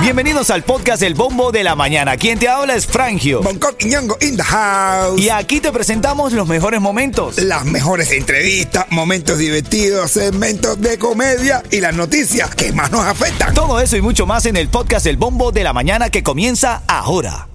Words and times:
Bienvenidos 0.00 0.50
al 0.50 0.62
podcast 0.62 1.02
El 1.02 1.14
Bombo 1.14 1.50
de 1.50 1.64
la 1.64 1.74
Mañana. 1.74 2.16
Quien 2.16 2.38
te 2.38 2.48
habla 2.48 2.74
es 2.74 2.86
Frangio. 2.86 3.42
Bangkok 3.42 3.74
y 3.80 3.86
Ñongo 3.86 4.16
in 4.20 4.36
the 4.36 4.42
house. 4.42 5.20
Y 5.20 5.30
aquí 5.30 5.60
te 5.60 5.72
presentamos 5.72 6.32
los 6.32 6.46
mejores 6.46 6.80
momentos. 6.80 7.38
Las 7.38 7.64
mejores 7.64 8.12
entrevistas, 8.12 8.86
momentos 8.90 9.38
divertidos, 9.38 10.12
segmentos 10.12 10.80
de 10.80 10.96
comedia 10.98 11.62
y 11.70 11.80
las 11.80 11.94
noticias 11.94 12.54
que 12.54 12.72
más 12.72 12.92
nos 12.92 13.04
afectan. 13.04 13.52
Todo 13.52 13.80
eso 13.80 13.96
y 13.96 14.00
mucho 14.00 14.26
más 14.26 14.46
en 14.46 14.56
el 14.56 14.68
podcast 14.68 15.06
El 15.06 15.16
Bombo 15.16 15.50
de 15.50 15.64
la 15.64 15.72
Mañana 15.72 16.08
que 16.08 16.22
comienza 16.22 16.82
ahora. 16.86 17.48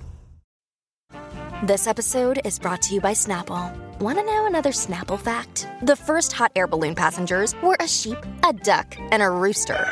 This 1.65 1.87
episode 1.87 2.41
is 2.43 2.59
brought 2.59 2.81
to 2.81 2.95
you 2.95 3.01
by 3.01 3.13
Snapple. 3.13 3.71
Want 3.99 4.17
to 4.17 4.23
know 4.25 4.47
another 4.47 4.71
Snapple 4.71 5.19
fact? 5.19 5.67
The 5.83 5.95
first 5.95 6.33
hot 6.33 6.51
air 6.55 6.67
balloon 6.67 6.95
passengers 6.95 7.55
were 7.61 7.77
a 7.79 7.87
sheep, 7.87 8.17
a 8.43 8.51
duck, 8.51 8.97
and 9.11 9.21
a 9.21 9.29
rooster. 9.29 9.87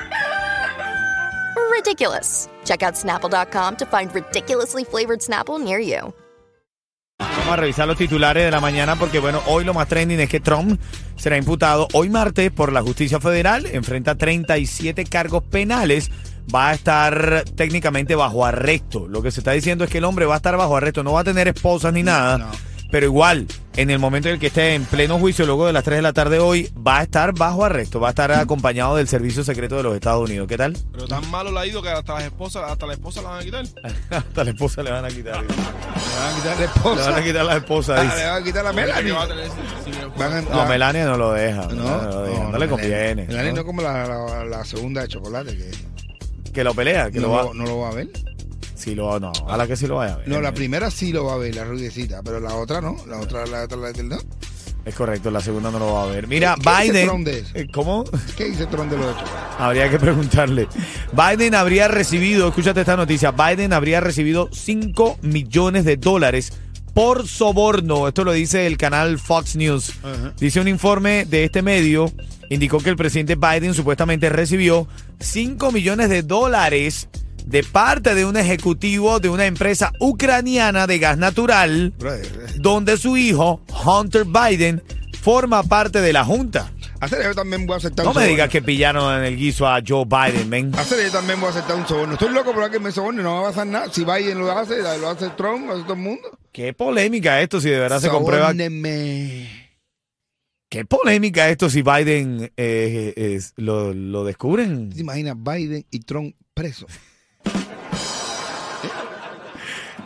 Ridiculous. 1.79 2.49
Check 2.65 2.83
out 2.83 2.95
snapple.com 2.95 3.77
to 3.77 3.85
find 3.85 4.13
ridiculously 4.13 4.83
flavored 4.83 5.21
Snapple 5.21 5.63
near 5.63 5.79
you. 5.79 6.13
Vamos 7.19 7.53
a 7.53 7.55
revisar 7.55 7.87
los 7.87 7.97
titulares 7.97 8.43
de 8.43 8.51
la 8.51 8.59
mañana 8.59 8.97
porque, 8.97 9.19
bueno, 9.19 9.41
hoy 9.47 9.63
lo 9.63 9.73
más 9.73 9.87
trending 9.87 10.19
es 10.19 10.29
que 10.29 10.39
Trump 10.39 10.79
será 11.15 11.37
imputado 11.37 11.87
hoy 11.93 12.09
martes 12.09 12.51
por 12.51 12.73
la 12.73 12.81
justicia 12.81 13.19
federal. 13.19 13.65
Enfrenta 13.65 14.15
37 14.15 15.05
cargos 15.05 15.43
penales. 15.43 16.11
Va 16.53 16.69
a 16.69 16.73
estar 16.73 17.45
técnicamente 17.55 18.15
bajo 18.15 18.45
arresto. 18.45 19.07
Lo 19.07 19.21
que 19.21 19.31
se 19.31 19.39
está 19.39 19.51
diciendo 19.51 19.85
es 19.85 19.89
que 19.89 19.99
el 19.99 20.03
hombre 20.03 20.25
va 20.25 20.33
a 20.33 20.37
estar 20.37 20.57
bajo 20.57 20.75
arresto. 20.75 21.03
No 21.03 21.13
va 21.13 21.21
a 21.21 21.25
tener 21.25 21.47
esposas 21.47 21.93
ni 21.93 22.03
nada. 22.03 22.51
Pero 22.91 23.05
igual, 23.05 23.45
en 23.75 23.91
el 23.91 23.99
momento 23.99 24.29
en 24.29 24.33
el 24.35 24.39
que 24.39 24.47
esté 24.47 24.73
en 24.73 24.83
pleno 24.83 25.19
juicio, 25.19 25.45
luego 25.45 25.67
de 25.67 25.73
las 25.73 25.83
3 25.83 25.97
de 25.97 26.01
la 26.01 26.11
tarde 26.11 26.39
hoy, 26.39 26.71
va 26.75 26.99
a 26.99 27.03
estar 27.03 27.33
bajo 27.35 27.63
arresto. 27.63 27.99
Va 27.99 28.07
a 28.07 28.09
estar 28.09 28.31
acompañado 28.31 28.95
del 28.95 29.07
Servicio 29.07 29.43
Secreto 29.43 29.77
de 29.77 29.83
los 29.83 29.93
Estados 29.93 30.27
Unidos. 30.27 30.47
¿Qué 30.47 30.57
tal? 30.57 30.75
Pero 30.91 31.07
tan 31.07 31.29
malo 31.29 31.51
le 31.51 31.59
ha 31.59 31.65
ido 31.67 31.83
que 31.83 31.89
hasta 31.89 32.15
las 32.15 32.23
esposas, 32.23 32.63
hasta 32.71 32.87
la 32.87 32.93
esposa 32.93 33.21
la 33.21 33.29
van 33.29 33.41
a 33.41 33.43
quitar. 33.43 33.65
Hasta 34.09 34.43
la 34.43 34.49
esposa 34.49 34.81
le 34.81 34.91
van 34.91 35.05
a 35.05 35.09
quitar. 35.09 35.41
Le 35.43 35.47
van 35.47 36.33
a 36.33 36.35
quitar 36.35 36.55
la 36.55 36.59
Le 36.59 36.65
esposa. 36.65 37.09
van 37.11 37.19
a 37.19 37.23
quitar 37.23 37.45
la 37.45 37.55
esposa. 37.57 37.95
Ah, 37.95 38.03
dice. 38.03 38.15
le 38.17 38.25
van 38.25 38.41
a 38.41 38.43
quitar 38.45 38.63
la 38.63 38.73
Melanie. 38.73 39.11
va 39.11 39.23
a 39.23 39.27
tener 39.27 39.45
sin- 39.45 39.83
sin 39.93 40.01
esposa. 40.01 40.27
Van 40.27 40.33
a- 40.33 40.41
No, 40.41 40.57
la- 40.57 40.65
Melania 40.65 41.05
no 41.05 41.17
lo 41.17 41.31
deja. 41.33 41.61
No, 41.67 41.73
No, 41.75 42.01
lo 42.09 42.21
deja, 42.23 42.43
no 42.43 42.51
le 42.57 42.57
Melanie- 42.57 42.69
conviene. 42.69 43.25
Melanie 43.27 43.51
¿no? 43.51 43.57
no 43.57 43.65
como 43.65 43.81
la, 43.83 44.07
la- 44.07 44.45
la 44.45 44.65
segunda 44.65 45.01
de 45.03 45.07
chocolate 45.09 45.55
que 45.55 45.71
Que 46.53 46.63
lo 46.63 46.73
pelea, 46.73 47.11
que 47.11 47.19
no, 47.19 47.27
lo 47.27 47.33
va. 47.33 47.53
no 47.53 47.63
lo 47.65 47.77
va 47.81 47.89
a 47.89 47.93
ver. 47.93 48.07
Sí, 48.79 48.95
lo 48.95 49.19
no. 49.19 49.33
A 49.47 49.57
la 49.57 49.67
que 49.67 49.75
sí 49.75 49.87
lo 49.87 49.97
vaya 49.97 50.13
a 50.13 50.17
ver. 50.17 50.27
No, 50.29 50.39
la 50.39 50.53
primera 50.53 50.89
sí 50.89 51.11
lo 51.11 51.25
va 51.25 51.33
a 51.33 51.37
ver, 51.37 51.53
la 51.53 51.65
rubiecita, 51.65 52.21
pero 52.23 52.39
la 52.39 52.55
otra 52.55 52.79
no. 52.79 52.95
La 53.07 53.19
otra, 53.19 53.45
la 53.45 53.63
otra, 53.63 53.77
la 53.77 53.91
no. 54.03 54.17
Es 54.85 54.95
correcto, 54.95 55.29
la 55.29 55.41
segunda 55.41 55.69
no 55.69 55.79
lo 55.79 55.93
va 55.93 56.03
a 56.03 56.05
ver. 56.05 56.27
Mira, 56.27 56.55
¿Qué 56.55 56.69
dice 56.69 56.91
Biden. 56.91 57.07
Trump 57.07 57.25
de 57.25 57.39
eso? 57.39 57.49
Eh, 57.55 57.67
¿Cómo? 57.73 58.05
¿Qué 58.37 58.45
dice 58.45 58.65
Trump 58.67 58.89
de 58.89 58.97
lo 58.97 59.07
de 59.07 59.13
chocolate? 59.15 59.55
Habría 59.59 59.89
que 59.89 59.99
preguntarle. 59.99 60.67
Biden 61.11 61.55
habría 61.55 61.89
recibido, 61.89 62.47
escúchate 62.47 62.79
esta 62.79 62.95
noticia, 62.95 63.31
Biden 63.31 63.73
habría 63.73 63.99
recibido 63.99 64.47
5 64.53 65.19
millones 65.23 65.83
de 65.83 65.97
dólares 65.97 66.53
por 66.93 67.27
soborno. 67.27 68.07
Esto 68.07 68.23
lo 68.23 68.31
dice 68.31 68.65
el 68.65 68.77
canal 68.77 69.19
Fox 69.19 69.57
News. 69.57 69.93
Dice 70.39 70.61
un 70.61 70.69
informe 70.69 71.25
de 71.25 71.43
este 71.43 71.61
medio, 71.61 72.11
indicó 72.49 72.79
que 72.79 72.89
el 72.89 72.95
presidente 72.95 73.35
Biden 73.35 73.73
supuestamente 73.73 74.29
recibió 74.29 74.87
5 75.19 75.73
millones 75.73 76.09
de 76.09 76.23
dólares 76.23 77.09
de 77.49 77.63
parte 77.63 78.13
de 78.13 78.25
un 78.25 78.37
ejecutivo 78.37 79.19
de 79.19 79.27
una 79.29 79.47
empresa 79.47 79.91
ucraniana 79.99 80.85
de 80.85 80.99
gas 80.99 81.17
natural, 81.17 81.93
donde 82.57 82.95
su 82.97 83.17
hijo, 83.17 83.61
Hunter 83.85 84.25
Biden, 84.25 84.83
forma 85.19 85.63
parte 85.63 85.99
de 85.99 86.13
la 86.13 86.23
junta. 86.23 86.71
hacer 86.99 87.23
yo 87.23 87.33
también 87.33 87.65
voy 87.65 87.73
a 87.73 87.77
aceptar 87.77 88.05
No 88.05 88.11
un 88.11 88.15
me 88.15 88.21
soborno. 88.21 88.35
digas 88.35 88.49
que 88.49 88.61
pillaron 88.61 89.17
en 89.19 89.23
el 89.25 89.35
guiso 89.35 89.67
a 89.67 89.81
Joe 89.85 90.05
Biden, 90.05 90.47
men. 90.47 90.75
Hacer 90.77 91.03
yo 91.03 91.11
también 91.11 91.39
voy 91.39 91.47
a 91.47 91.51
aceptar 91.51 91.75
un 91.75 91.87
soborno. 91.87 92.13
Estoy 92.13 92.29
loco 92.29 92.53
por 92.53 92.69
que 92.69 92.79
me 92.79 92.91
soborne, 92.91 93.23
no 93.23 93.41
va 93.41 93.47
a 93.47 93.51
pasar 93.51 93.65
nada. 93.65 93.91
Si 93.91 94.05
Biden 94.05 94.37
lo 94.37 94.51
hace, 94.51 94.77
lo 94.77 95.09
hace 95.09 95.29
Trump, 95.29 95.65
lo 95.67 95.73
hace 95.73 95.83
todo 95.83 95.93
el 95.93 95.99
mundo. 95.99 96.37
Qué 96.51 96.73
polémica 96.73 97.41
esto 97.41 97.59
si 97.59 97.69
de 97.69 97.79
verdad 97.79 97.99
se 97.99 98.09
comprueba. 98.09 98.53
Qué 100.69 100.85
polémica 100.85 101.49
esto 101.49 101.67
si 101.67 101.81
Biden 101.81 102.51
eh, 102.55 103.41
lo, 103.55 103.91
lo 103.91 104.23
descubren. 104.23 104.91
¿Te 104.91 105.01
imaginas 105.01 105.35
Biden 105.35 105.83
y 105.89 106.01
Trump 106.01 106.35
presos? 106.53 106.91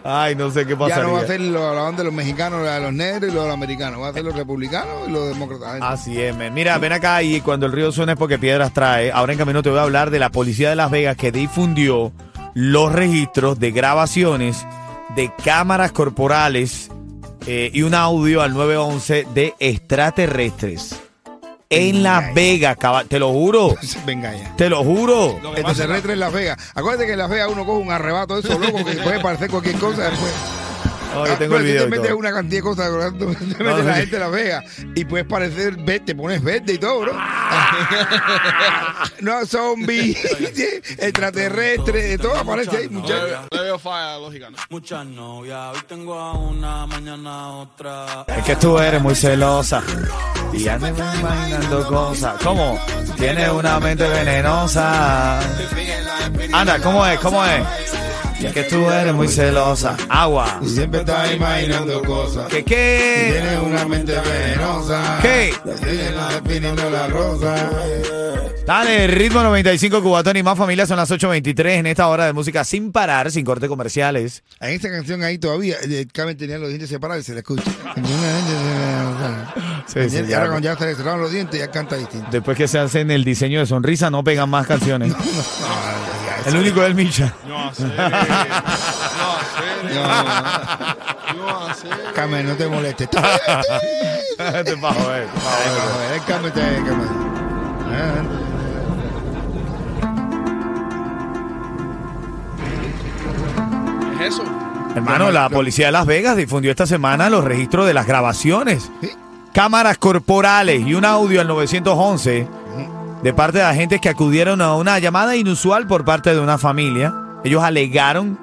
Ay, 0.03 0.35
no 0.35 0.51
sé 0.51 0.65
qué 0.65 0.73
Ya 0.73 0.77
pasaría. 0.79 1.03
no 1.05 1.13
va 1.13 1.19
a 1.21 1.27
ser 1.27 1.39
lo, 1.39 1.73
la 1.73 1.91
de 1.91 2.03
los 2.03 2.13
mexicanos, 2.13 2.63
la 2.63 2.75
de 2.75 2.81
los 2.81 2.93
negros 2.93 3.31
y 3.31 3.33
lo 3.33 3.41
de 3.41 3.47
los 3.47 3.53
americanos. 3.53 4.01
Va 4.01 4.09
a 4.09 4.13
ser 4.13 4.25
los 4.25 4.35
republicanos 4.35 5.07
y 5.07 5.11
los 5.11 5.29
demócratas. 5.29 5.79
Así 5.81 6.21
es. 6.21 6.35
Mira, 6.51 6.77
ven 6.77 6.91
acá 6.91 7.23
y 7.23 7.39
cuando 7.41 7.65
el 7.65 7.71
río 7.71 7.91
suena 7.91 8.13
es 8.13 8.17
porque 8.17 8.37
piedras 8.37 8.73
trae. 8.73 9.11
Ahora 9.11 9.33
en 9.33 9.39
camino 9.39 9.63
te 9.63 9.69
voy 9.69 9.79
a 9.79 9.83
hablar 9.83 10.09
de 10.09 10.19
la 10.19 10.29
policía 10.29 10.69
de 10.69 10.75
Las 10.75 10.91
Vegas 10.91 11.15
que 11.15 11.31
difundió 11.31 12.11
los 12.53 12.91
registros 12.91 13.59
de 13.59 13.71
grabaciones 13.71 14.65
de 15.15 15.31
cámaras 15.43 15.91
corporales 15.91 16.89
eh, 17.47 17.71
y 17.73 17.83
un 17.83 17.93
audio 17.93 18.41
al 18.41 18.53
911 18.53 19.27
de 19.33 19.53
extraterrestres 19.59 20.99
en 21.75 22.03
Las 22.03 22.33
Vegas, 22.33 22.77
caba- 22.77 23.05
te 23.05 23.19
lo 23.19 23.31
juro, 23.31 23.75
Venga 24.05 24.33
ya. 24.33 24.55
te 24.55 24.69
lo 24.69 24.83
juro. 24.83 25.39
Lo 25.41 25.53
que 25.53 25.61
pasa 25.61 25.73
es 25.73 25.79
Extraterrestre 25.79 26.13
en 26.13 26.19
Las 26.19 26.33
Vegas. 26.33 26.57
Acuérdate 26.75 27.05
que 27.05 27.13
en 27.13 27.19
Las 27.19 27.29
Vegas 27.29 27.49
uno 27.51 27.65
coge 27.65 27.81
un 27.81 27.91
arrebato 27.91 28.39
de 28.39 28.47
eso 28.47 28.59
loco 28.59 28.83
que 28.85 28.93
puede 28.97 29.19
parecer 29.19 29.49
cualquier 29.49 29.77
cosa 29.77 30.09
después. 30.09 30.31
Oh, 31.15 31.27
yo 31.27 31.37
tengo 31.37 31.57
el 31.57 31.63
video 31.63 31.83
te 31.83 31.89
metes 31.91 32.07
todo. 32.07 32.17
una 32.17 32.33
cantidad 32.33 32.57
de 32.57 32.63
cosas, 32.63 32.91
bro, 32.91 33.13
te 33.13 33.25
metes 33.27 33.59
No, 33.59 33.77
la 33.77 33.93
sí. 33.93 33.99
gente 33.99 34.15
de 34.15 34.19
Las 34.19 34.31
Vegas 34.31 34.63
y 34.95 35.05
puedes 35.05 35.27
parecer 35.27 35.75
verde, 35.75 35.99
te 35.99 36.15
pones 36.15 36.43
verde 36.43 36.73
y 36.73 36.77
todo, 36.79 37.01
bro. 37.01 37.13
no, 39.21 39.45
zombie, 39.45 40.17
extraterrestre, 40.97 42.01
de 42.01 42.17
todo 42.17 42.35
aparece 42.35 42.77
ahí, 42.77 42.87
No 42.89 42.93
le 42.93 42.99
muchachos. 43.01 43.25
veo- 43.29 43.41
no 43.51 43.57
le 43.57 43.63
veo 43.63 43.77
falla 43.79 44.17
lógica, 44.17 44.49
¿no? 44.49 44.57
Muchas 44.71 45.05
novias, 45.05 45.75
hoy 45.75 45.81
tengo 45.87 46.15
a 46.15 46.33
una, 46.33 46.87
mañana 46.87 47.43
a 47.43 47.49
otra. 47.57 48.25
Es 48.35 48.43
que 48.43 48.55
tú 48.55 48.79
eres 48.79 48.99
muy 48.99 49.13
celosa 49.15 49.83
y 50.53 50.59
ya 50.59 50.77
me 50.77 50.89
imaginando 50.89 51.87
cosas. 51.87 52.35
¿Cómo? 52.43 52.79
Tienes 53.17 53.49
una 53.49 53.79
mente 53.79 54.07
venenosa. 54.07 55.39
Anda, 56.51 56.79
¿cómo 56.79 57.05
es? 57.05 57.19
¿Cómo 57.19 57.43
es? 57.45 57.63
Y 58.39 58.45
es 58.45 58.53
que 58.53 58.63
tú 58.63 58.89
eres 58.89 59.13
muy 59.13 59.27
celosa. 59.27 59.95
Agua. 60.09 60.59
Y 60.61 60.69
siempre 60.69 60.99
estás 60.99 61.33
imaginando 61.33 62.01
cosas. 62.01 62.47
¿Qué 62.47 62.63
qué? 62.63 63.39
Tienes 63.39 63.59
una 63.59 63.85
mente 63.85 64.13
venenosa. 64.19 65.19
¿Qué? 65.21 65.53
La 66.15 66.39
definiendo 66.39 66.89
la 66.89 67.07
rosa. 67.07 67.69
Dale, 68.65 69.07
ritmo 69.07 69.43
95 69.43 70.01
Cubatón 70.01 70.37
y 70.37 70.43
más 70.43 70.57
familia 70.57 70.85
son 70.85 70.95
las 70.95 71.11
8.23 71.11 71.79
en 71.79 71.87
esta 71.87 72.07
hora 72.07 72.25
de 72.25 72.33
música 72.33 72.63
sin 72.63 72.93
parar, 72.93 73.29
sin 73.29 73.43
corte 73.43 73.67
comerciales. 73.67 74.41
En 74.61 74.69
esta 74.69 74.89
canción 74.89 75.21
ahí 75.21 75.37
todavía, 75.37 75.75
eh, 75.83 76.07
Carmen 76.11 76.37
tenía 76.37 76.57
los 76.57 76.69
dientes 76.69 76.89
separados 76.89 77.23
y 77.23 77.25
se 77.25 77.33
le 77.33 77.39
escucha. 77.39 77.63
Sí, 79.85 80.09
sí, 80.09 80.17
y 80.19 80.27
ya. 80.27 80.37
ahora 80.37 80.49
cuando 80.51 80.65
ya 80.69 80.75
se 80.77 80.85
le 80.85 80.95
cerraron 80.95 81.21
los 81.21 81.31
dientes, 81.31 81.59
ya 81.59 81.69
canta 81.69 81.95
distinto. 81.97 82.27
Después 82.31 82.57
que 82.57 82.67
se 82.67 82.79
hacen 82.79 83.11
el 83.11 83.23
diseño 83.23 83.59
de 83.59 83.65
sonrisa, 83.65 84.09
no 84.09 84.23
pegan 84.23 84.49
más 84.49 84.65
canciones. 84.67 85.13
El 86.45 86.57
único 86.57 86.81
es 86.81 86.87
el 86.87 86.95
Micha. 86.95 87.33
No 87.47 87.69
hacer. 87.69 87.87
No. 89.93 90.03
No. 91.37 91.67
Carmen, 92.13 92.45
no 92.45 92.53
te 92.55 92.67
molestes. 92.67 93.07
Este 93.07 94.75
pa' 94.77 94.93
joder, 94.93 95.27
pa' 95.27 95.39
joder. 95.39 96.13
El 96.15 96.23
Carmen 96.25 96.51
te 96.51 96.59
Carmen. 96.59 97.07
¿Es 104.19 104.27
eso? 104.33 104.43
Hermano, 104.95 105.31
la 105.31 105.49
policía 105.49 105.87
de 105.87 105.91
Las 105.91 106.05
Vegas 106.05 106.37
difundió 106.37 106.71
esta 106.71 106.85
semana 106.85 107.29
los 107.29 107.43
registros 107.43 107.87
de 107.87 107.93
las 107.93 108.05
grabaciones, 108.05 108.91
Sí. 109.01 109.11
Cámaras 109.53 109.97
corporales 109.97 110.85
y 110.85 110.95
un 110.95 111.05
audio 111.05 111.39
al 111.39 111.47
911 111.47 112.47
de 113.21 113.33
parte 113.33 113.59
de 113.59 113.63
agentes 113.63 114.01
que 114.01 114.09
acudieron 114.09 114.61
a 114.61 114.75
una 114.75 114.99
llamada 114.99 115.35
inusual 115.35 115.87
por 115.87 116.03
parte 116.03 116.33
de 116.33 116.39
una 116.39 116.57
familia. 116.57 117.13
Ellos 117.43 117.63
alegaron 117.63 118.37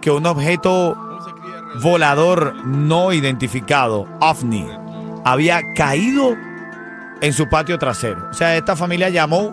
que 0.00 0.10
un 0.10 0.26
objeto 0.26 0.96
volador 1.82 2.54
no 2.66 3.12
identificado, 3.12 4.06
OVNI, 4.20 4.66
había 5.24 5.60
caído 5.74 6.36
en 7.20 7.32
su 7.32 7.48
patio 7.48 7.78
trasero. 7.78 8.28
O 8.30 8.34
sea, 8.34 8.56
esta 8.56 8.76
familia 8.76 9.08
llamó 9.08 9.52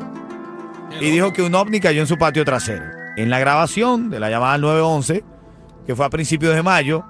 y 0.99 1.11
dijo 1.11 1.31
que 1.33 1.43
un 1.43 1.53
ovni 1.53 1.79
cayó 1.79 2.01
en 2.01 2.07
su 2.07 2.17
patio 2.17 2.43
trasero. 2.43 2.85
En 3.17 3.29
la 3.29 3.39
grabación 3.39 4.09
de 4.09 4.19
la 4.19 4.29
llamada 4.29 4.53
al 4.53 4.61
911, 4.61 5.23
que 5.85 5.95
fue 5.95 6.05
a 6.05 6.09
principios 6.09 6.55
de 6.55 6.63
mayo, 6.63 7.03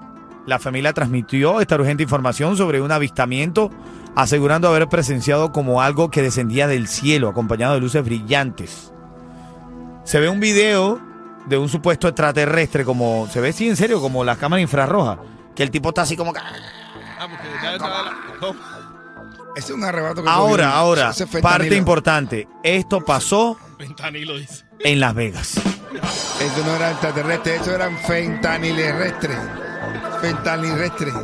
la 0.48 0.58
familia 0.58 0.94
transmitió 0.94 1.60
esta 1.60 1.74
urgente 1.74 2.02
información 2.02 2.56
sobre 2.56 2.80
un 2.80 2.90
avistamiento, 2.90 3.70
asegurando 4.16 4.66
haber 4.66 4.88
presenciado 4.88 5.52
como 5.52 5.82
algo 5.82 6.10
que 6.10 6.22
descendía 6.22 6.66
del 6.66 6.88
cielo, 6.88 7.28
acompañado 7.28 7.74
de 7.74 7.80
luces 7.80 8.02
brillantes. 8.02 8.90
Se 10.04 10.18
ve 10.18 10.30
un 10.30 10.40
video 10.40 10.98
de 11.46 11.58
un 11.58 11.68
supuesto 11.68 12.08
extraterrestre, 12.08 12.84
como 12.86 13.28
se 13.30 13.42
ve, 13.42 13.52
sí, 13.52 13.68
en 13.68 13.76
serio, 13.76 14.00
como 14.00 14.24
las 14.24 14.38
cámaras 14.38 14.62
infrarrojas, 14.62 15.18
que 15.54 15.62
el 15.62 15.70
tipo 15.70 15.90
está 15.90 16.02
así 16.02 16.16
como... 16.16 16.32
Ah, 16.34 17.28
Ahora, 20.26 20.64
cogió. 20.64 20.78
ahora, 20.78 21.12
parte 21.42 21.76
importante. 21.76 22.48
Esto 22.62 23.04
pasó 23.04 23.58
en 24.80 25.00
Las 25.00 25.14
Vegas. 25.14 25.60
Eso 26.40 26.64
no 26.64 26.76
era 26.76 26.92
extraterrestre, 26.92 27.56
eso 27.56 27.74
eran 27.74 27.98
fentanilestres. 27.98 29.36
Fentanilestres. 30.20 31.14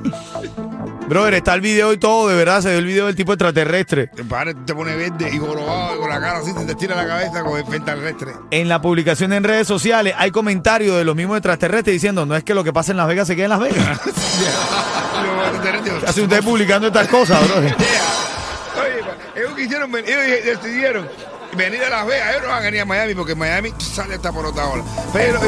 Brother, 1.08 1.34
está 1.34 1.54
el 1.54 1.60
video 1.60 1.92
y 1.92 1.98
todo, 1.98 2.28
de 2.28 2.36
verdad, 2.36 2.62
se 2.62 2.68
ve 2.68 2.78
el 2.78 2.86
video 2.86 3.06
del 3.06 3.16
tipo 3.16 3.32
extraterrestre. 3.32 4.08
Te 4.08 4.24
padre 4.24 4.54
te 4.54 4.74
pone 4.74 4.96
verde 4.96 5.30
y 5.32 5.38
jorobado 5.38 6.00
con 6.00 6.08
la 6.08 6.20
cara 6.20 6.38
así, 6.38 6.52
se 6.52 6.64
te 6.64 6.74
tira 6.74 6.96
la 6.96 7.06
cabeza 7.06 7.42
con 7.42 7.58
el 7.58 7.66
fentanilestre. 7.66 8.32
En 8.50 8.68
la 8.68 8.80
publicación 8.80 9.32
en 9.32 9.44
redes 9.44 9.66
sociales 9.66 10.14
hay 10.16 10.30
comentarios 10.30 10.96
de 10.96 11.04
los 11.04 11.14
mismos 11.14 11.36
extraterrestres 11.36 11.94
diciendo, 11.94 12.24
no 12.24 12.36
es 12.36 12.44
que 12.44 12.54
lo 12.54 12.64
que 12.64 12.72
pasa 12.72 12.92
en 12.92 12.98
Las 12.98 13.08
Vegas 13.08 13.26
se 13.26 13.36
quede 13.36 13.44
en 13.44 13.50
Las 13.50 13.60
Vegas. 13.60 14.00
Hace 16.06 16.22
usted 16.22 16.42
publicando 16.42 16.88
estas 16.88 17.08
cosas, 17.08 17.46
brother. 17.48 17.74
Oye, 18.80 19.04
ellos 19.36 19.54
quisieron 19.54 19.90
venir, 19.90 20.10
ellos 20.10 20.62
decidieron 20.62 21.08
venir 21.56 21.82
a 21.84 21.90
Las 21.90 22.06
Vegas. 22.06 22.30
Ellos 22.30 22.42
no 22.42 22.48
van 22.48 22.58
a 22.58 22.64
venir 22.64 22.80
a 22.80 22.84
Miami 22.84 23.14
porque 23.14 23.34
Miami 23.34 23.72
sale 23.78 24.14
hasta 24.14 24.32
por 24.32 24.46
otra 24.46 24.66
ola. 24.66 24.84
Pero 25.12 25.40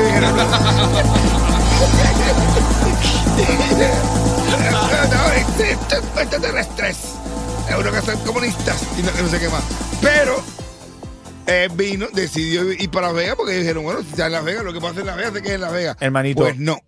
dijeron, 3.37 3.91
Estos 5.59 6.05
extraterrestres, 6.21 7.15
uno 7.79 7.91
que 7.93 8.01
son 8.03 8.19
comunistas 8.21 8.83
y 8.99 9.03
no, 9.03 9.11
no 9.23 9.29
sé 9.29 9.39
qué 9.41 9.49
más. 9.49 9.63
Pero 10.01 10.37
eh, 11.47 11.69
vino, 11.75 12.07
decidió 12.13 12.71
ir 12.73 12.91
para 12.91 13.09
Las 13.09 13.17
Vegas 13.17 13.37
porque 13.37 13.55
dijeron, 13.55 13.85
bueno, 13.85 14.01
si 14.03 14.11
está 14.11 14.27
en 14.27 14.33
Las 14.33 14.45
Vegas, 14.45 14.65
lo 14.65 14.73
que 14.73 14.81
pasa 14.81 15.01
en 15.01 15.07
Las 15.07 15.17
Vegas 15.17 15.33
se 15.33 15.43
queda 15.43 15.55
en 15.55 15.61
Las 15.63 15.73
Vegas. 15.73 15.97
Hermanito. 16.01 16.43
Pues 16.43 16.59
no, 16.59 16.79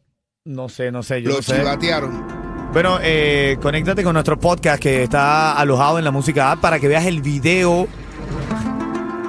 No 0.44 0.69
sé, 0.69 0.90
no 0.93 1.02
sé, 1.02 1.23
yo 1.23 1.31
no 1.31 1.37
lo 1.37 1.43
sé. 1.43 1.56
chivatearon. 1.56 2.38
Bueno, 2.73 2.99
eh, 3.02 3.56
conéctate 3.62 4.05
con 4.05 4.12
nuestro 4.12 4.38
podcast 4.38 4.81
que 4.82 5.02
está 5.05 5.52
alojado 5.52 5.99
en 5.99 6.05
la 6.05 6.11
música 6.11 6.52
app 6.52 6.61
para 6.61 6.79
que 6.79 6.87
veas 6.88 7.06
el 7.06 7.23
video. 7.23 7.88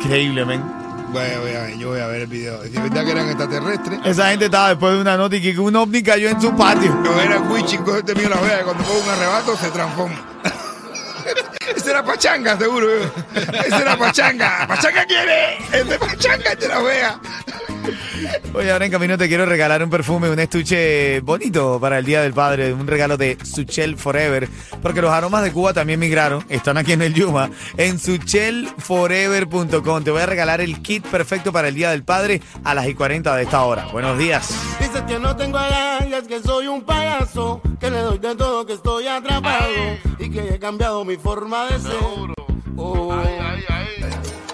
Increíble, 0.01 0.45
men. 0.45 0.78
Voy 1.11 1.21
a- 1.23 1.39
ver, 1.39 1.77
yo 1.77 1.89
voy 1.89 1.99
a 1.99 2.07
ver 2.07 2.21
el 2.21 2.27
video. 2.27 2.61
Es 2.63 2.73
verdad 2.73 3.03
que 3.03 3.11
eran 3.11 3.25
extraterrestres. 3.27 3.99
Esa 4.05 4.29
gente 4.29 4.45
estaba 4.45 4.69
después 4.69 4.93
de 4.93 5.01
una 5.01 5.17
nota 5.17 5.35
y 5.35 5.41
que 5.41 5.57
un 5.59 5.75
ovni 5.75 6.03
cayó 6.03 6.29
en 6.29 6.39
su 6.41 6.55
patio. 6.55 6.93
No 7.03 7.19
era 7.19 7.39
Wichi, 7.39 7.77
cógete 7.79 8.13
mío 8.15 8.29
la 8.29 8.39
vea, 8.41 8.63
cuando 8.63 8.83
coge 8.83 8.99
un 9.01 9.09
arrebato 9.09 9.57
se 9.57 9.69
transforma. 9.71 10.15
Ese 11.75 11.91
era 11.91 12.03
Pachanga, 12.03 12.57
seguro. 12.57 12.87
yo. 12.87 13.11
Ese 13.35 13.75
era 13.81 13.95
Pachanga. 13.97 14.65
¿Pachanga 14.67 15.05
quiere? 15.05 15.57
Ese 15.71 15.99
Pachanga 15.99 16.55
te 16.55 16.67
la 16.67 16.79
vea. 16.79 17.19
Oye, 18.53 18.71
ahora 18.71 18.85
en 18.85 18.91
camino 18.91 19.17
te 19.17 19.27
quiero 19.27 19.45
regalar 19.45 19.83
un 19.83 19.89
perfume, 19.89 20.29
un 20.29 20.39
estuche 20.39 21.19
bonito 21.21 21.79
para 21.79 21.99
el 21.99 22.05
Día 22.05 22.21
del 22.21 22.33
Padre, 22.33 22.73
un 22.73 22.87
regalo 22.87 23.17
de 23.17 23.37
Suchel 23.43 23.97
Forever, 23.97 24.47
porque 24.81 25.01
los 25.01 25.11
aromas 25.11 25.43
de 25.43 25.51
Cuba 25.51 25.73
también 25.73 25.99
migraron, 25.99 26.43
están 26.49 26.77
aquí 26.77 26.93
en 26.93 27.01
el 27.01 27.13
Yuma, 27.13 27.49
en 27.77 27.99
suchelforever.com. 27.99 30.03
Te 30.03 30.11
voy 30.11 30.21
a 30.21 30.25
regalar 30.25 30.61
el 30.61 30.81
kit 30.81 31.05
perfecto 31.05 31.51
para 31.51 31.67
el 31.67 31.75
Día 31.75 31.91
del 31.91 32.03
Padre 32.03 32.41
a 32.63 32.73
las 32.73 32.87
y 32.87 32.93
40 32.93 33.35
de 33.35 33.43
esta 33.43 33.63
hora. 33.63 33.87
Buenos 33.91 34.17
días. 34.17 34.53
Dices 34.79 35.01
que 35.03 35.19
no 35.19 35.35
tengo 35.35 35.57
agallas, 35.57 36.27
que 36.27 36.41
soy 36.41 36.67
un 36.67 36.83
payaso, 36.83 37.61
que 37.79 37.89
le 37.89 37.99
doy 37.99 38.19
de 38.19 38.35
todo, 38.35 38.65
que 38.65 38.73
estoy 38.73 39.07
atrapado 39.07 39.69
y 40.17 40.29
que 40.29 40.55
he 40.55 40.59
cambiado 40.59 41.03
mi 41.05 41.17
forma 41.17 41.65
de 41.65 41.79
ser. 41.79 41.93
Oh. 42.77 43.13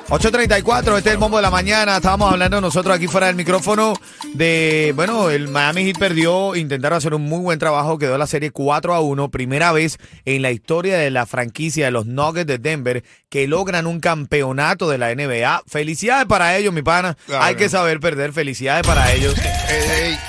8.34, 0.07 0.97
este 0.97 1.09
es 1.09 1.13
el 1.13 1.17
bombo 1.17 1.37
de 1.37 1.41
la 1.41 1.49
mañana. 1.49 1.95
Estábamos 1.95 2.31
hablando 2.31 2.61
nosotros 2.61 2.95
aquí 2.95 3.07
fuera 3.07 3.25
del 3.25 3.35
micrófono 3.35 3.95
de, 4.35 4.93
bueno, 4.95 5.31
el 5.31 5.47
Miami 5.47 5.85
Heat 5.85 5.97
perdió, 5.97 6.55
intentaron 6.55 6.97
hacer 6.97 7.15
un 7.15 7.23
muy 7.23 7.39
buen 7.39 7.57
trabajo, 7.57 7.97
quedó 7.97 8.15
la 8.17 8.27
serie 8.27 8.51
4 8.51 8.93
a 8.93 9.01
1, 9.01 9.31
primera 9.31 9.71
vez 9.71 9.97
en 10.25 10.43
la 10.43 10.51
historia 10.51 10.97
de 10.97 11.09
la 11.09 11.25
franquicia 11.25 11.85
de 11.85 11.91
los 11.91 12.05
Nuggets 12.05 12.45
de 12.45 12.59
Denver 12.59 13.03
que 13.29 13.47
logran 13.47 13.87
un 13.87 13.99
campeonato 13.99 14.87
de 14.89 14.99
la 14.99 15.13
NBA. 15.15 15.63
Felicidades 15.65 16.27
para 16.27 16.55
ellos, 16.55 16.71
mi 16.71 16.83
pana. 16.83 17.17
Claro. 17.25 17.43
Hay 17.43 17.55
que 17.55 17.67
saber 17.67 17.99
perder, 17.99 18.31
felicidades 18.31 18.85
para 18.85 19.11
ellos. 19.11 19.35
Eh, 19.69 20.09
ey, 20.09 20.19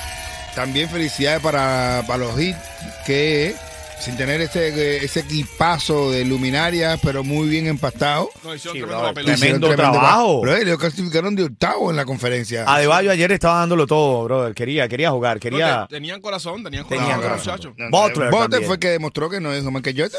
también 0.54 0.88
felicidades 0.88 1.42
para, 1.42 2.02
para 2.06 2.24
los 2.24 2.40
hits 2.40 2.56
que 3.04 3.54
sin 4.00 4.16
tener 4.16 4.40
ese, 4.40 5.04
ese 5.04 5.20
equipazo 5.20 6.10
de 6.10 6.24
luminarias, 6.24 7.00
pero 7.02 7.24
muy 7.24 7.48
bien 7.48 7.66
empastado. 7.66 8.28
No, 8.44 8.54
hicieron 8.54 8.76
Sí, 8.78 8.84
tremendo 8.84 9.12
tremendo 9.14 9.66
Hicieron 9.68 9.76
trabajo. 9.92 10.40
Bro, 10.42 10.56
ellos 10.56 10.78
clasificaron 10.78 11.34
de 11.34 11.44
octavo 11.44 11.90
en 11.90 11.96
la 11.96 12.04
conferencia. 12.04 12.64
Adebayo 12.66 13.10
ayer 13.10 13.32
estaba 13.32 13.58
dándolo 13.60 13.86
todo, 13.86 14.24
brother. 14.24 14.54
Quería, 14.54 14.86
quería 14.88 15.10
jugar, 15.10 15.40
quería... 15.40 15.76
No, 15.78 15.88
te- 15.88 15.96
Tenían 15.96 16.20
corazón, 16.20 16.62
tenían 16.62 16.86
Tenían 16.86 17.20
corazón, 17.20 17.22
corazón. 17.30 17.52
muchachos. 17.52 17.72
No, 17.78 17.90
Butler 17.90 18.30
Butler 18.30 18.50
también. 18.50 18.64
fue 18.66 18.74
el 18.74 18.80
que 18.80 18.88
demostró 18.90 19.30
que 19.30 19.40
no 19.40 19.52
es 19.52 19.64
como 19.64 19.80
que 19.82 19.94
yo 19.94 20.04
Que, 20.08 20.16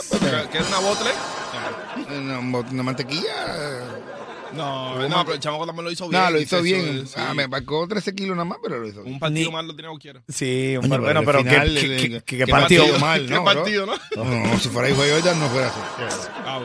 es 0.58 0.68
una 0.68 0.80
botle. 0.80 1.10
una, 2.18 2.40
una 2.40 2.84
mantequilla. 2.84 3.97
No, 4.54 5.08
no, 5.08 5.24
pero 5.24 5.34
el 5.36 5.40
chamaco 5.40 5.66
también 5.66 5.86
lo 5.86 5.92
hizo 5.92 6.08
bien. 6.10 6.22
No, 6.22 6.30
lo 6.32 6.40
hizo 6.42 6.62
bien. 6.62 6.98
eso, 7.00 7.06
sí. 7.08 7.14
Ah, 7.18 7.34
me 7.34 7.48
marcó 7.48 7.88
13 7.88 8.14
kilos 8.16 8.36
nada 8.36 8.46
más, 8.46 8.58
pero 8.62 8.80
lo 8.80 8.88
hizo 8.88 9.02
bien. 9.04 9.14
Un 9.16 9.20
partido 9.20 9.50
Ni- 9.50 9.54
más 9.56 9.66
lo 9.66 9.76
tenía 9.76 9.90
cualquiera. 9.90 10.22
Sí, 10.28 10.76
un 10.78 10.90
Coño, 10.90 11.02
bueno, 11.02 11.22
pero 11.26 11.40
final, 11.40 11.74
qué, 11.74 11.82
qué- 11.82 11.98
qué- 11.98 12.22
qué 12.24 12.38
qué 12.38 12.48
partido. 12.48 12.84
partido 12.84 13.00
mal, 13.00 13.22
¿Qué 13.28 13.34
¿no, 13.34 13.44
bro? 13.44 13.54
partido, 13.54 13.86
no? 13.86 13.94
No, 14.16 14.24
no, 14.26 14.60
si 14.60 14.70
fuera 14.70 14.90
hijo 14.90 15.04
de 15.04 15.12
Jordan 15.14 15.40
no 15.40 15.48
fuera 15.50 15.68
así. 15.68 15.80
Ah. 16.46 16.60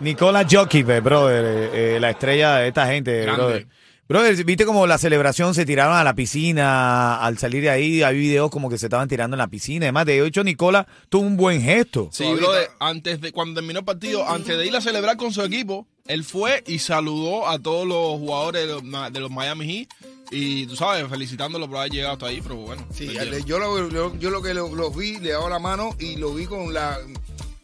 Nicola 0.00 0.46
Jokic, 0.50 0.86
brother, 1.02 1.44
eh, 1.44 1.96
eh, 1.96 2.00
la 2.00 2.10
estrella 2.10 2.56
de 2.56 2.68
esta 2.68 2.86
gente, 2.86 3.22
Grande. 3.22 3.42
brother. 3.42 3.66
Brother, 4.08 4.42
viste 4.44 4.64
como 4.64 4.86
la 4.86 4.96
celebración 4.96 5.54
se 5.54 5.66
tiraron 5.66 5.94
a 5.94 6.02
la 6.02 6.14
piscina, 6.14 7.16
al 7.22 7.36
salir 7.36 7.62
de 7.62 7.68
ahí, 7.68 8.02
hay 8.02 8.16
videos 8.16 8.50
como 8.50 8.70
que 8.70 8.78
se 8.78 8.86
estaban 8.86 9.06
tirando 9.06 9.34
en 9.34 9.38
la 9.38 9.48
piscina. 9.48 9.84
Además, 9.84 10.06
de 10.06 10.24
hecho, 10.26 10.42
Nicola 10.42 10.86
tuvo 11.10 11.26
un 11.26 11.36
buen 11.36 11.60
gesto. 11.60 12.08
Sí, 12.10 12.24
brother, 12.32 12.70
antes 12.80 13.20
de, 13.20 13.32
cuando 13.32 13.60
terminó 13.60 13.80
el 13.80 13.84
partido, 13.84 14.26
antes 14.26 14.56
de 14.56 14.66
ir 14.66 14.74
a 14.74 14.80
celebrar 14.80 15.18
con 15.18 15.30
su 15.30 15.42
equipo, 15.42 15.86
él 16.08 16.24
fue 16.24 16.64
y 16.66 16.78
saludó 16.80 17.46
a 17.48 17.58
todos 17.58 17.86
los 17.86 18.18
jugadores 18.18 18.66
de 18.66 18.72
los, 18.74 18.82
Ma- 18.82 19.10
de 19.10 19.20
los 19.20 19.30
Miami 19.30 19.66
Heat 19.66 19.88
y, 20.30 20.66
tú 20.66 20.76
sabes, 20.76 21.08
felicitándolo 21.08 21.68
por 21.68 21.78
haber 21.78 21.90
llegado 21.92 22.14
hasta 22.14 22.26
ahí, 22.26 22.40
pero 22.42 22.56
bueno. 22.56 22.84
Sí, 22.92 23.06
perdieron. 23.06 23.44
yo 23.46 23.58
lo, 23.58 23.88
yo, 23.88 24.14
yo 24.18 24.30
lo 24.30 24.42
que 24.42 24.52
lo- 24.54 24.74
los 24.74 24.94
vi, 24.96 25.18
le 25.18 25.30
daba 25.30 25.48
la 25.48 25.58
mano 25.58 25.94
y 25.98 26.16
lo 26.16 26.34
vi 26.34 26.46
con 26.46 26.74
la. 26.74 26.98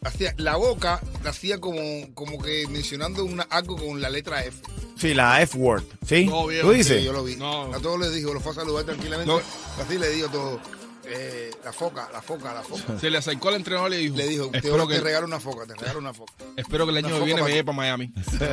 Hacía, 0.03 0.35
la 0.37 0.55
boca 0.55 1.01
la 1.23 1.31
hacía 1.31 1.59
como, 1.59 1.79
como 2.13 2.39
que 2.39 2.67
mencionando 2.67 3.25
una, 3.25 3.41
algo 3.49 3.75
con 3.75 4.01
la 4.01 4.09
letra 4.11 4.43
F. 4.45 4.59
Sí, 4.95 5.15
la 5.15 5.41
F-word, 5.41 5.83
¿sí? 6.07 6.25
No, 6.25 6.45
viejo, 6.45 6.67
¿Tú 6.67 6.73
dices? 6.73 6.99
Sí, 6.99 7.03
yo 7.05 7.11
lo 7.11 7.23
vi. 7.23 7.35
No. 7.37 7.73
A 7.73 7.79
todos 7.79 7.99
les 7.99 8.13
dijo, 8.13 8.31
lo 8.33 8.39
fue 8.39 8.51
a 8.51 8.55
saludar 8.55 8.85
tranquilamente. 8.85 9.31
No. 9.33 9.41
Así 9.83 9.97
le 9.97 10.09
dijo 10.11 10.29
todo. 10.29 10.59
Eh, 11.07 11.51
la 11.63 11.71
foca, 11.71 12.09
la 12.11 12.21
foca, 12.21 12.53
la 12.53 12.61
foca. 12.61 12.99
Se 12.99 13.09
le 13.09 13.17
acercó 13.17 13.49
al 13.49 13.55
entrenador 13.55 13.93
y 13.93 13.97
le 13.97 14.01
dijo, 14.01 14.15
Le 14.17 14.27
dijo, 14.27 14.47
te, 14.49 14.57
espero, 14.57 14.87
te 14.87 14.95
que, 14.95 15.01
regalo 15.01 15.27
una 15.27 15.39
foca, 15.39 15.65
te 15.65 15.75
regalo 15.75 15.99
una 15.99 16.13
foca. 16.13 16.33
espero 16.55 16.85
que 16.85 16.91
el 16.91 16.97
año 16.97 17.19
que 17.19 17.25
viene 17.25 17.41
lleve 17.43 17.63
para 17.63 17.75
Miami. 17.75 18.11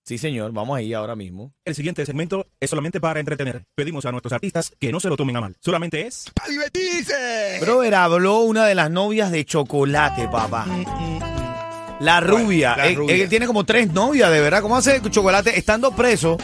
Sí, 0.05 0.17
señor, 0.17 0.53
vamos 0.53 0.79
ahí 0.79 0.95
ahora 0.95 1.17
mismo. 1.17 1.53
El 1.67 1.75
siguiente 1.75 2.07
segmento 2.07 2.47
es 2.61 2.71
solamente 2.71 2.99
para 2.99 3.21
entretener. 3.21 3.67
Pedimos 3.75 4.07
a 4.07 4.11
nuestros 4.11 4.33
artistas 4.33 4.73
que 4.79 4.91
no 4.91 5.01
se 5.01 5.11
lo 5.11 5.19
tomen 5.19 5.37
a 5.37 5.43
mal. 5.43 5.57
Solamente 5.61 6.07
es... 6.07 6.31
¡Para 6.35 6.49
divertirse! 6.49 7.59
Brother, 7.61 7.95
habló 7.95 8.41
una 8.41 8.65
de 8.65 8.75
las 8.75 8.91
novias 8.91 9.31
de 9.31 9.45
chocolate, 9.45 10.27
papá. 10.29 10.65
La 12.01 12.21
rubia. 12.21 12.77
la 12.77 12.87
Él- 12.87 12.97
rubia. 12.97 13.15
él 13.17 13.29
tiene 13.29 13.47
como 13.47 13.65
tres 13.65 13.93
novias, 13.93 14.31
de 14.31 14.41
verdad. 14.41 14.63
¿Cómo 14.63 14.77
hace 14.77 15.01
chocolate 15.11 15.59
estando 15.59 15.91
preso 15.93 16.37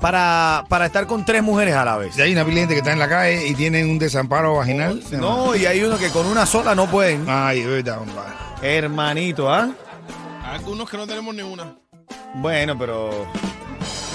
para, 0.00 0.64
para 0.68 0.86
estar 0.86 1.06
con 1.06 1.24
tres 1.24 1.42
mujeres 1.42 1.74
a 1.74 1.84
la 1.84 1.96
vez? 1.96 2.14
Si 2.14 2.22
hay 2.22 2.32
una 2.32 2.44
gente 2.44 2.74
que 2.74 2.78
está 2.78 2.92
en 2.92 2.98
la 2.98 3.08
calle 3.08 3.46
y 3.48 3.54
tienen 3.54 3.88
un 3.88 3.98
desamparo 3.98 4.56
vaginal. 4.56 5.02
No, 5.12 5.54
y 5.56 5.66
hay 5.66 5.82
uno 5.82 5.98
que 5.98 6.10
con 6.10 6.26
una 6.26 6.46
sola 6.46 6.74
no 6.74 6.86
pueden. 6.90 7.24
Ay, 7.28 7.64
verdad, 7.64 7.98
compadre. 7.98 8.32
Hermanito, 8.62 9.52
¿ah? 9.52 9.70
Hay 10.44 10.56
algunos 10.56 10.88
que 10.90 10.96
no 10.96 11.06
tenemos 11.06 11.34
ni 11.34 11.42
una. 11.42 11.74
Bueno, 12.34 12.78
pero 12.78 13.26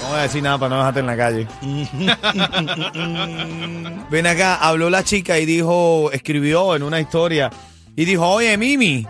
no 0.02 0.08
voy 0.08 0.18
a 0.18 0.22
decir 0.22 0.42
nada 0.42 0.58
para 0.58 0.68
no 0.70 0.76
dejarte 0.78 1.00
en 1.00 1.06
la 1.06 1.16
calle. 1.16 1.46
Ven 4.10 4.26
acá, 4.26 4.56
habló 4.56 4.90
la 4.90 5.02
chica 5.02 5.38
y 5.38 5.46
dijo, 5.46 6.10
escribió 6.12 6.76
en 6.76 6.82
una 6.82 7.00
historia 7.00 7.50
y 7.96 8.04
dijo, 8.04 8.26
oye, 8.28 8.56
Mimi. 8.56 9.06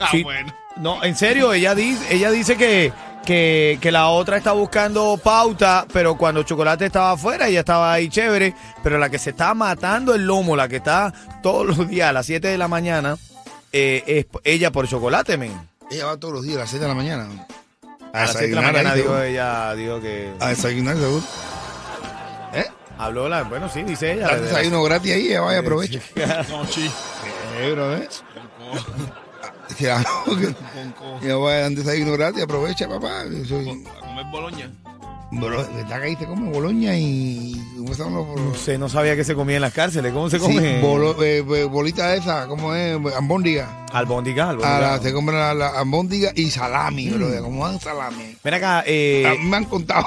Ah, 0.00 0.10
bueno. 0.22 0.52
No, 0.76 1.02
en 1.02 1.16
serio, 1.16 1.52
ella 1.52 1.74
dice, 1.74 2.14
ella 2.14 2.30
dice 2.30 2.56
que, 2.56 2.92
que, 3.24 3.78
que 3.80 3.90
la 3.90 4.08
otra 4.08 4.36
está 4.36 4.52
buscando 4.52 5.18
pauta, 5.22 5.86
pero 5.92 6.18
cuando 6.18 6.42
Chocolate 6.42 6.86
estaba 6.86 7.12
afuera, 7.12 7.48
ella 7.48 7.60
estaba 7.60 7.92
ahí 7.92 8.08
chévere, 8.08 8.54
pero 8.82 8.98
la 8.98 9.08
que 9.08 9.18
se 9.18 9.30
está 9.30 9.54
matando 9.54 10.14
el 10.14 10.26
lomo, 10.26 10.54
la 10.54 10.68
que 10.68 10.76
está 10.76 11.12
todos 11.42 11.66
los 11.66 11.88
días 11.88 12.10
a 12.10 12.12
las 12.12 12.26
7 12.26 12.46
de 12.48 12.58
la 12.58 12.68
mañana, 12.68 13.16
eh, 13.72 14.02
es 14.06 14.26
ella 14.44 14.70
por 14.70 14.86
Chocolate, 14.86 15.38
men. 15.38 15.52
Ella 15.90 16.06
va 16.06 16.16
todos 16.18 16.34
los 16.34 16.42
días 16.44 16.56
a 16.56 16.60
las 16.60 16.70
7 16.70 16.84
de 16.84 16.88
la 16.88 16.94
mañana. 16.94 17.46
A 18.12 18.20
las 18.20 18.32
7 18.32 18.48
de 18.48 18.54
la 18.54 18.60
desayunar 18.60 18.72
mañana 18.72 18.90
ahí, 18.90 18.96
dijo 18.96 19.08
seguro. 19.08 19.22
ella, 19.24 19.74
dijo 19.74 20.00
que... 20.00 20.32
A 20.40 20.48
desayunar, 20.48 20.96
seguro. 20.96 21.22
¿Eh? 22.54 22.66
Habló 22.98 23.28
la, 23.28 23.42
bueno, 23.44 23.68
sí, 23.70 23.82
dice 23.82 24.12
ella. 24.12 24.36
Desayuno 24.36 24.82
gratis 24.82 25.12
ahí, 25.12 25.28
ella 25.28 25.40
vaya, 25.40 25.60
aprovecha. 25.60 26.00
No, 26.50 26.66
chi. 26.66 26.90
Eh, 27.58 27.72
bro, 27.72 27.96
¿eh? 27.96 28.08
Claro, 29.78 30.08
que- 30.40 31.26
ella 31.26 31.36
vaya 31.36 31.56
a 31.58 31.60
dar 31.62 31.70
desayuno 31.72 32.12
gratis, 32.12 32.42
aprovecha, 32.42 32.88
papá. 32.88 33.24
Soy- 33.48 33.84
A 33.86 34.00
comer 34.00 34.24
boloña. 34.30 34.70
Bro, 35.32 35.66
¿verdad 35.74 35.98
que 36.00 36.04
ahí 36.06 36.16
se 36.16 36.24
come 36.24 36.50
boloña 36.52 36.96
y... 36.96 37.60
¿Cómo 37.76 37.92
llaman 37.92 38.14
los...? 38.14 38.40
No 38.40 38.54
sé, 38.54 38.78
no 38.78 38.88
sabía 38.88 39.16
que 39.16 39.24
se 39.24 39.34
comía 39.34 39.56
en 39.56 39.62
las 39.62 39.72
cárceles. 39.72 40.12
¿Cómo 40.12 40.30
se 40.30 40.38
Sí, 40.38 40.44
come? 40.44 40.80
bolo- 40.80 41.20
eh, 41.22 41.38
eh, 41.38 41.64
bolita 41.64 42.14
esa, 42.14 42.46
¿cómo 42.46 42.72
es? 42.74 42.96
Ambóndiga. 43.16 43.86
Albóndiga, 43.92 44.44
A 44.46 44.50
albóndiga. 44.50 44.80
la, 44.80 44.98
se 45.02 45.12
come 45.12 45.32
la, 45.32 45.52
la 45.52 45.80
ambóndiga 45.80 46.30
y 46.34 46.48
salami, 46.50 47.10
bro. 47.10 47.28
¿Cómo 47.42 47.66
dan 47.66 47.80
salami? 47.80 48.36
Ven 48.42 48.54
acá, 48.54 48.84
eh, 48.86 49.24
A 49.26 49.32
mí 49.42 49.48
me 49.48 49.56
han 49.56 49.64
contado. 49.64 50.06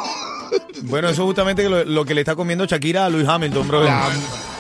bueno, 0.84 1.10
eso 1.10 1.22
es 1.24 1.28
justamente 1.28 1.68
lo, 1.68 1.84
lo 1.84 2.06
que 2.06 2.14
le 2.16 2.22
está 2.22 2.36
comiendo 2.36 2.66
Shakira 2.66 3.06
a 3.06 3.10
Luis 3.10 3.28
Hamilton, 3.28 3.68
bro. 3.68 3.84
La, 3.84 4.08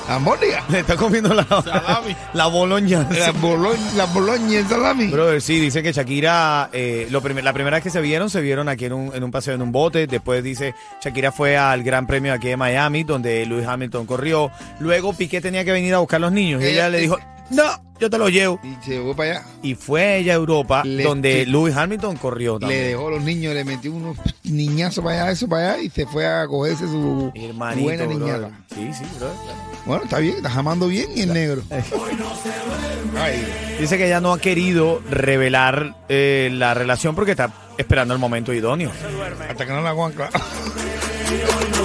la 0.10 0.16
ambóndiga. 0.16 0.64
Le 0.70 0.80
está 0.80 0.96
comiendo 0.96 1.34
la, 1.34 1.44
Salami. 1.64 2.16
la 2.34 2.48
boloña. 2.48 3.08
La 3.12 3.32
boloña, 3.32 3.80
la 3.96 4.06
boloña 4.06 4.68
salami. 4.68 5.08
Brother, 5.08 5.42
sí, 5.42 5.60
dice 5.60 5.82
que 5.84 5.94
Shakira, 5.94 6.70
eh, 6.74 7.08
lo 7.12 7.22
primer- 7.22 7.44
la 7.44 7.54
primera 7.54 7.78
vez 7.78 7.84
que 7.84 7.90
se 7.90 8.02
vieron, 8.02 8.30
se 8.30 8.42
vieron 8.42 8.68
aquí 8.70 8.86
en 8.86 8.94
un, 8.94 9.16
en 9.16 9.24
un 9.24 9.32
paseo 9.32 9.54
en 9.54 9.62
un 9.62 9.72
bote. 9.72 10.08
Después 10.08 10.44
dice, 10.44 10.74
Shakira 11.02 11.32
fue 11.32 11.58
al 11.58 11.84
Gran 11.84 12.08
Premio 12.08 12.34
aquí 12.34 12.48
de 12.50 12.58
Miami, 12.58 13.04
donde 13.04 13.46
Luis 13.46 13.66
Hamilton 13.68 14.06
corrió. 14.06 14.52
Luego 14.80 15.14
Piqué 15.14 15.42
tenía 15.42 15.64
que 15.64 15.72
venir 15.72 15.94
a 15.94 16.00
buscar 16.00 16.20
los 16.20 16.32
niños. 16.32 16.62
Y 16.62 16.66
Ella- 16.66 16.72
ella 16.88 16.90
le 16.90 16.98
dijo, 17.00 17.18
no, 17.52 17.64
yo 18.00 18.10
te 18.10 18.18
los 18.18 18.32
llevo. 18.32 18.60
Y 18.64 18.76
se 18.86 19.02
fue 19.02 19.16
para 19.16 19.32
allá. 19.32 19.44
Y 19.62 19.76
fue 19.76 20.18
ella 20.18 20.34
a 20.34 20.36
Europa, 20.36 20.84
Le- 20.86 21.04
donde. 21.04 21.46
Luis 21.46 21.76
Hamilton 21.76 22.16
corrió 22.18 22.54
Le 22.56 22.60
también. 22.62 22.84
dejó 22.88 23.08
a 23.08 23.12
los 23.12 23.22
niños, 23.24 23.54
le 23.54 23.64
metió 23.64 23.92
unos 23.92 24.18
niñazos 24.44 25.04
para 25.04 25.24
allá, 25.24 25.32
eso 25.32 25.48
para 25.48 25.74
allá, 25.74 25.82
y 25.84 25.90
se 25.90 26.06
fue 26.06 26.26
a 26.28 26.46
cogerse 26.48 26.86
su 26.86 27.32
Hermanito, 27.36 27.84
buena 27.84 28.06
brother. 28.06 28.20
niñata. 28.22 28.60
Sí, 28.74 28.90
sí, 28.94 29.04
brother. 29.18 29.36
Bueno, 29.86 30.04
está 30.04 30.20
bien, 30.20 30.36
está 30.38 30.50
jamando 30.50 30.88
bien 30.88 31.10
y 31.16 31.22
el 31.22 31.34
negro. 31.34 31.62
Ay, 33.18 33.46
Dice 33.80 33.98
que 33.98 34.06
ella 34.08 34.20
no 34.22 34.34
ha 34.34 34.40
querido 34.40 35.02
revelar 35.10 35.96
eh, 36.10 36.50
la 36.54 36.74
relación 36.74 37.16
porque 37.16 37.32
está 37.32 37.52
esperando 37.78 38.14
el 38.14 38.20
momento 38.20 38.54
idóneo. 38.54 38.92
hasta 39.50 39.66
que 39.66 39.72
no 39.72 39.82
la 39.82 39.90
hagan 39.92 40.12
claro. 40.12 40.32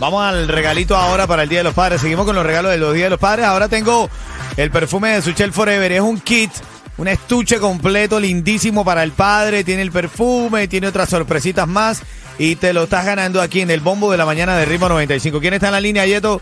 Vamos 0.00 0.22
al 0.22 0.46
regalito 0.46 0.96
ahora 0.96 1.26
para 1.26 1.42
el 1.42 1.48
Día 1.48 1.58
de 1.58 1.64
los 1.64 1.74
Padres. 1.74 2.00
Seguimos 2.00 2.24
con 2.24 2.36
los 2.36 2.46
regalos 2.46 2.70
de 2.70 2.78
los 2.78 2.94
Días 2.94 3.06
de 3.06 3.10
los 3.10 3.18
Padres. 3.18 3.46
Ahora 3.46 3.68
tengo 3.68 4.08
el 4.56 4.70
perfume 4.70 5.10
de 5.10 5.22
Suchel 5.22 5.52
Forever. 5.52 5.90
Es 5.90 6.00
un 6.00 6.20
kit, 6.20 6.52
un 6.98 7.08
estuche 7.08 7.58
completo, 7.58 8.20
lindísimo 8.20 8.84
para 8.84 9.02
el 9.02 9.10
padre. 9.10 9.64
Tiene 9.64 9.82
el 9.82 9.90
perfume, 9.90 10.68
tiene 10.68 10.86
otras 10.86 11.08
sorpresitas 11.08 11.66
más. 11.66 12.02
Y 12.38 12.54
te 12.54 12.72
lo 12.72 12.84
estás 12.84 13.04
ganando 13.04 13.42
aquí 13.42 13.60
en 13.60 13.72
el 13.72 13.80
bombo 13.80 14.12
de 14.12 14.18
la 14.18 14.24
mañana 14.24 14.56
de 14.56 14.66
Ritmo 14.66 14.88
95. 14.88 15.40
¿Quién 15.40 15.54
está 15.54 15.66
en 15.66 15.72
la 15.72 15.80
línea, 15.80 16.06
Yeto? 16.06 16.40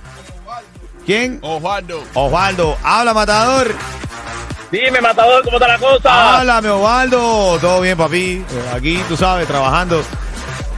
¿Quién? 1.06 1.38
Osvaldo. 1.40 2.02
Osvaldo. 2.12 2.76
Habla, 2.82 3.14
matador. 3.14 3.75
Dime, 4.70 5.00
matador, 5.00 5.42
¿cómo 5.44 5.56
está 5.56 5.68
la 5.68 5.78
cosa? 5.78 6.38
Háblame, 6.40 6.68
Osvaldo. 6.68 7.58
Todo 7.58 7.80
bien, 7.80 7.96
papi. 7.96 8.44
Eh, 8.50 8.70
Aquí, 8.75 9.00
tú 9.08 9.16
sabes, 9.16 9.46
trabajando. 9.46 10.02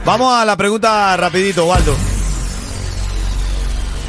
Vamos 0.05 0.33
a 0.33 0.45
la 0.45 0.55
pregunta 0.55 1.17
rapidito, 1.17 1.67
Osvaldo. 1.67 1.93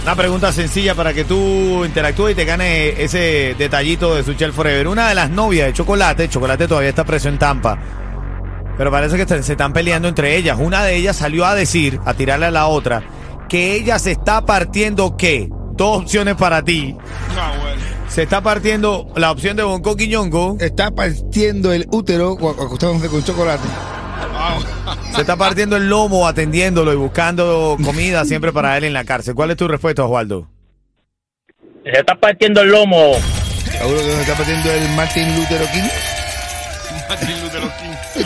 Una 0.02 0.16
pregunta 0.16 0.50
sencilla 0.50 0.94
para 0.94 1.12
que 1.12 1.24
tú 1.24 1.84
interactúes 1.84 2.32
y 2.32 2.34
te 2.34 2.44
ganes 2.44 2.98
ese 2.98 3.54
detallito 3.58 4.14
de 4.14 4.24
Suchel 4.24 4.52
Forever. 4.52 4.88
Una 4.88 5.08
de 5.08 5.14
las 5.14 5.30
novias 5.30 5.66
de 5.66 5.72
Chocolate, 5.74 6.28
Chocolate 6.28 6.66
todavía 6.66 6.88
está 6.88 7.04
preso 7.04 7.28
en 7.28 7.38
Tampa. 7.38 7.78
Pero 8.78 8.90
parece 8.90 9.18
que 9.18 9.42
se 9.42 9.52
están 9.52 9.74
peleando 9.74 10.08
entre 10.08 10.36
ellas. 10.36 10.56
Una 10.58 10.84
de 10.84 10.96
ellas 10.96 11.16
salió 11.16 11.44
a 11.44 11.54
decir, 11.54 12.00
a 12.06 12.14
tirarle 12.14 12.46
a 12.46 12.50
la 12.50 12.66
otra, 12.66 13.02
que 13.48 13.74
ella 13.74 13.98
se 13.98 14.12
está 14.12 14.46
partiendo 14.46 15.18
qué? 15.18 15.50
Dos 15.72 16.02
opciones 16.02 16.34
para 16.36 16.62
ti. 16.62 16.96
No, 17.34 17.60
bueno. 17.60 17.82
Se 18.08 18.22
está 18.22 18.40
partiendo 18.40 19.06
la 19.16 19.30
opción 19.30 19.56
de 19.56 19.64
Bonco 19.64 19.96
Quiñongo. 19.96 20.56
Está 20.60 20.90
partiendo 20.90 21.72
el 21.72 21.86
útero 21.90 22.32
acostándose 22.32 23.08
con 23.08 23.22
chocolate. 23.22 23.68
Se 25.14 25.20
está 25.22 25.36
partiendo 25.36 25.76
el 25.76 25.88
lomo 25.88 26.26
atendiéndolo 26.26 26.92
y 26.92 26.96
buscando 26.96 27.76
comida 27.84 28.24
siempre 28.24 28.52
para 28.52 28.76
él 28.78 28.84
en 28.84 28.92
la 28.92 29.04
cárcel. 29.04 29.34
¿Cuál 29.34 29.50
es 29.50 29.56
tu 29.56 29.68
respuesta, 29.68 30.04
Osvaldo? 30.04 30.48
Se 31.84 31.90
está 31.90 32.14
partiendo 32.14 32.60
el 32.62 32.70
lomo. 32.70 33.14
Seguro 33.78 33.98
que 34.00 34.06
nos 34.06 34.18
está 34.20 34.34
partiendo 34.34 34.70
el 34.72 34.88
Martin 34.90 35.36
Luther 35.36 35.66
King. 35.72 35.88
Martin 37.08 37.42
Luther 37.42 37.60
King. 37.60 38.24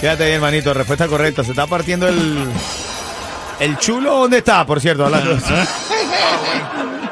Fíjate 0.00 0.24
ahí, 0.24 0.32
hermanito, 0.32 0.72
respuesta 0.74 1.06
correcta. 1.08 1.44
Se 1.44 1.50
está 1.50 1.66
partiendo 1.66 2.08
el. 2.08 2.48
¿El 3.60 3.76
chulo 3.78 4.20
dónde 4.20 4.38
está, 4.38 4.64
por 4.66 4.80
cierto? 4.80 5.04
Hablando. 5.04 5.38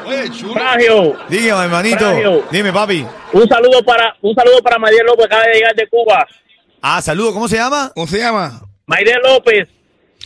Oye, 0.05 0.29
chulo. 0.31 0.53
Fragio, 0.53 1.15
Dígame, 1.29 1.65
hermanito. 1.65 1.99
Fragio. 1.99 2.43
Dime, 2.51 2.73
papi. 2.73 3.05
un 3.33 3.47
saludo 3.47 3.83
para 3.85 4.15
un 4.21 4.33
saludo 4.35 4.61
para 4.63 4.77
Mayre 4.79 5.03
López, 5.05 5.27
que 5.27 5.33
acaba 5.35 5.47
de 5.47 5.53
llegar 5.53 5.75
de 5.75 5.87
Cuba. 5.87 6.27
Ah, 6.81 7.01
saludo. 7.01 7.33
¿Cómo 7.33 7.47
se 7.47 7.57
llama? 7.57 7.91
¿Cómo 7.93 8.07
se 8.07 8.17
llama? 8.17 8.61
Mayre 8.87 9.15
López, 9.23 9.67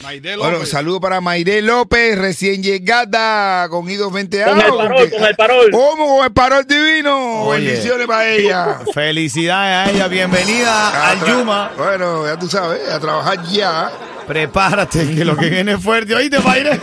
Maide 0.01 0.35
Bueno, 0.35 0.53
López. 0.53 0.69
saludo 0.69 0.99
para 0.99 1.21
Mayré 1.21 1.61
López, 1.61 2.17
recién 2.17 2.61
llegada, 2.61 3.69
con 3.69 3.89
idos 3.89 4.11
20 4.11 4.43
Con 4.43 4.59
el 4.59 4.65
parol, 4.67 5.09
con 5.09 5.23
el 5.23 5.35
parol. 5.35 5.69
¿Cómo? 5.71 6.17
Con 6.17 6.25
el 6.25 6.33
parol 6.33 6.65
divino. 6.67 7.43
Oye. 7.43 7.65
Bendiciones 7.67 8.05
para 8.07 8.27
ella. 8.27 8.79
Felicidades 8.93 9.87
a 9.87 9.91
ella. 9.91 10.07
Bienvenida 10.07 11.09
al 11.11 11.17
A 11.17 11.21
tra- 11.21 11.27
Yuma. 11.27 11.71
Bueno, 11.77 12.25
ya 12.27 12.37
tú 12.37 12.49
sabes, 12.49 12.89
a 12.89 12.99
trabajar 12.99 13.41
ya. 13.45 13.89
Prepárate, 14.27 15.13
que 15.15 15.23
lo 15.23 15.37
que 15.37 15.49
viene 15.49 15.73
es 15.73 15.83
fuerte. 15.83 16.13
Oíste, 16.15 16.39
Mayre. 16.39 16.79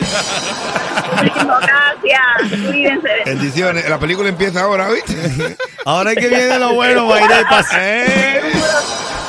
Gracias. 1.17 2.61
Cuídense. 2.67 3.09
Bendiciones. 3.27 3.89
La 3.91 3.99
película 3.99 4.29
empieza 4.29 4.63
ahora, 4.63 4.89
¿viste? 4.89 5.57
Ahora 5.85 6.13
es 6.13 6.19
que 6.19 6.29
viene 6.29 6.59
lo 6.59 6.73
bueno, 6.75 7.07
Mayre. 7.09 7.45
Pac- 7.45 7.67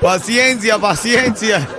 Paciencia, 0.00 0.78
paciencia. 0.78 1.78